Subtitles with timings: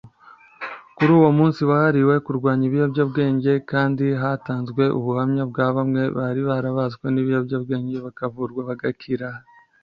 [0.95, 8.61] Kuri uwo munsi wahariwe kurwanya ibiyobyabwenge kandi hatanzwe ubuhamya bwa bamwe bari barabaswe n’ibiyobyabwenge bakavurwa
[8.69, 9.27] bagakira